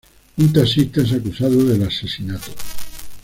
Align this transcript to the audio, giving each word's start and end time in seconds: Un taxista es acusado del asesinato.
Un 0.39 0.51
taxista 0.51 1.03
es 1.03 1.13
acusado 1.13 1.63
del 1.63 1.83
asesinato. 1.83 2.51